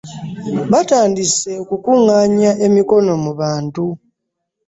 [0.71, 3.85] Batandise okukungaanya emikono mu bantu